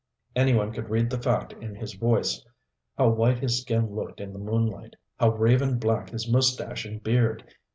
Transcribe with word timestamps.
Any 0.35 0.55
one 0.55 0.71
could 0.73 0.89
read 0.89 1.11
the 1.11 1.21
fact 1.21 1.53
in 1.53 1.75
his 1.75 1.93
voice. 1.93 2.43
How 2.97 3.09
white 3.09 3.37
his 3.37 3.61
skin 3.61 3.93
looked 3.93 4.19
in 4.19 4.33
the 4.33 4.39
moonlight, 4.39 4.95
how 5.19 5.29
raven 5.29 5.77
black 5.77 6.09
his 6.09 6.27
mustache 6.27 6.85
and 6.85 7.03
beard! 7.03 7.45